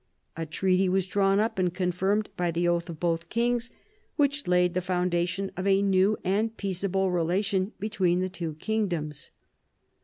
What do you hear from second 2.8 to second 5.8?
of both kings, which laid the foundation for